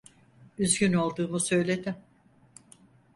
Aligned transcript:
Üzgün 0.57 0.93
olduğumu 0.93 1.39
söyledim. 1.39 1.95